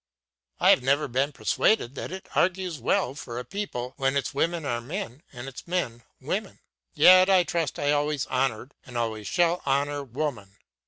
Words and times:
I 0.59 0.71
have 0.71 0.81
never 0.81 1.07
been 1.07 1.31
persuaded 1.31 1.93
that 1.93 2.11
it 2.11 2.27
argues 2.33 2.79
well 2.79 3.13
for 3.13 3.37
a 3.37 3.45
people 3.45 3.93
when 3.97 4.17
its 4.17 4.33
women 4.33 4.65
are 4.65 4.81
men 4.81 5.21
and 5.31 5.47
its 5.47 5.67
men 5.67 6.01
women. 6.19 6.59
Yet 6.95 7.29
I 7.29 7.43
trust 7.43 7.77
I 7.77 7.83
have 7.93 7.97
always 7.99 8.25
honored 8.25 8.73
and 8.83 8.97
always 8.97 9.27
shall 9.27 9.61
honor 9.63 10.03
woman. 10.03 10.57